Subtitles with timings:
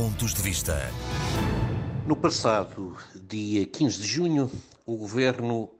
[0.00, 0.76] Pontos de Vista.
[2.06, 4.48] No passado dia 15 de junho,
[4.86, 5.72] o Governo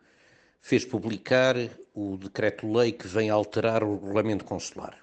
[0.60, 1.54] fez publicar
[1.94, 4.98] o decreto-lei que vem alterar o regulamento consular.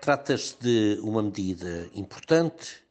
[0.00, 2.82] Trata-se de uma medida importante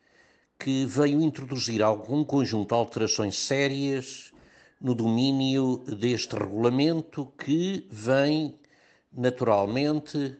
[0.57, 4.31] que veio introduzir algum conjunto de alterações sérias
[4.79, 8.57] no domínio deste regulamento que vem
[9.11, 10.37] naturalmente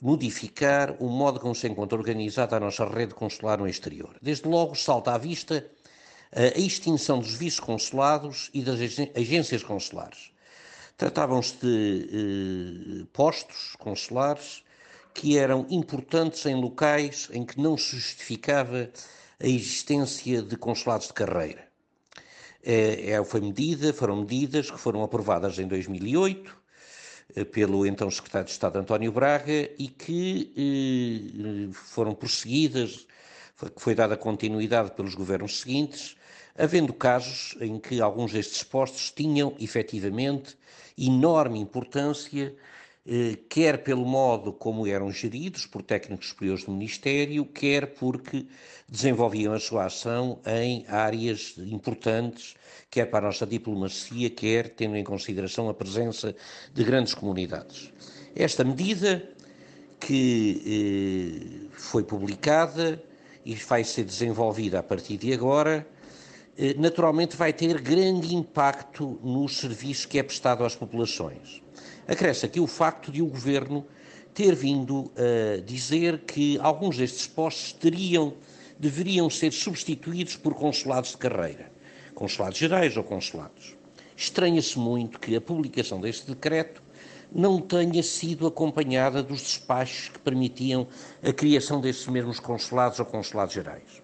[0.00, 4.16] modificar o modo como se encontra organizada a nossa rede consular no exterior.
[4.22, 5.70] Desde logo salta à vista
[6.32, 8.78] a extinção dos vice-consulados e das
[9.14, 10.30] agências consulares.
[10.96, 14.62] Tratavam-se de eh, postos consulares
[15.14, 18.90] que eram importantes em locais em que não se justificava
[19.42, 21.68] a existência de consulados de carreira.
[22.62, 26.59] É, é, foi medida, foram medidas que foram aprovadas em 2008 eh,
[27.52, 33.06] pelo então secretário de Estado António Braga e que eh, foram prosseguidas,
[33.54, 36.16] foi, foi dada continuidade pelos governos seguintes,
[36.56, 40.56] havendo casos em que alguns destes postos tinham efetivamente
[40.98, 42.70] enorme importância eh,
[43.48, 48.46] quer pelo modo como eram geridos por técnicos superiores do Ministério, quer porque
[48.88, 52.54] desenvolviam a sua ação em áreas importantes,
[52.90, 56.34] quer para a nossa diplomacia, quer tendo em consideração a presença
[56.74, 57.92] de grandes comunidades.
[58.34, 59.28] Esta medida
[59.98, 63.02] que eh, foi publicada
[63.44, 65.99] e vai ser desenvolvida a partir de agora, eh,
[66.76, 71.62] naturalmente vai ter grande impacto no serviço que é prestado às populações.
[72.06, 73.86] Acresce aqui o facto de o Governo
[74.34, 78.34] ter vindo a dizer que alguns destes postos teriam,
[78.78, 81.70] deveriam ser substituídos por consulados de carreira,
[82.14, 83.76] consulados gerais ou consulados.
[84.16, 86.82] Estranha-se muito que a publicação deste decreto
[87.32, 90.86] não tenha sido acompanhada dos despachos que permitiam
[91.22, 94.02] a criação destes mesmos consulados ou consulados gerais.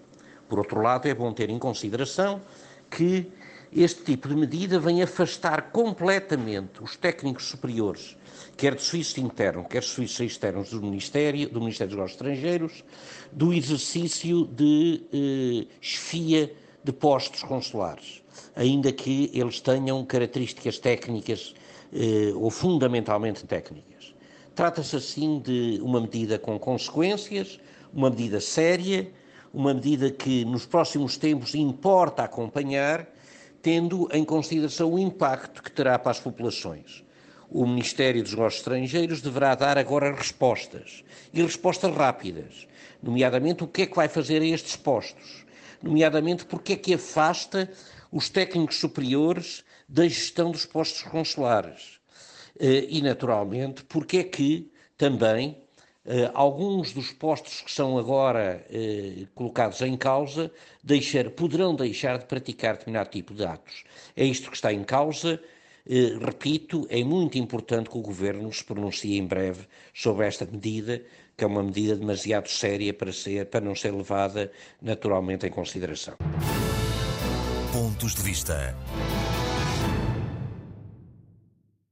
[0.48, 2.40] Por outro lado, é bom ter em consideração
[2.90, 3.30] que
[3.72, 8.16] este tipo de medida vem afastar completamente os técnicos superiores,
[8.56, 12.84] quer de serviço interno, quer de serviços externos do Ministério, do Ministério dos Negócios Estrangeiros,
[13.32, 18.22] do exercício de eh, chefia de postos consulares,
[18.54, 21.54] ainda que eles tenham características técnicas
[21.92, 24.14] eh, ou fundamentalmente técnicas.
[24.54, 27.60] Trata-se assim de uma medida com consequências,
[27.92, 29.10] uma medida séria,
[29.56, 33.08] uma medida que nos próximos tempos importa acompanhar
[33.62, 37.02] tendo em consideração o impacto que terá para as populações.
[37.48, 41.02] O Ministério dos Negócios Estrangeiros deverá dar agora respostas,
[41.32, 42.68] e respostas rápidas,
[43.02, 45.46] nomeadamente o que é que vai fazer a estes postos,
[45.82, 47.72] nomeadamente porque é que afasta
[48.12, 51.98] os técnicos superiores da gestão dos postos consulares.
[52.60, 55.56] Eh, e, naturalmente, porque é que também
[56.34, 60.50] alguns dos postos que são agora uh, colocados em causa
[60.82, 63.84] deixar, poderão deixar de praticar determinado tipo de atos.
[64.16, 65.40] É isto que está em causa.
[65.84, 71.02] Uh, repito, é muito importante que o Governo se pronuncie em breve sobre esta medida,
[71.36, 74.50] que é uma medida demasiado séria para, ser, para não ser levada
[74.80, 76.14] naturalmente em consideração.
[77.72, 78.76] Pontos de vista.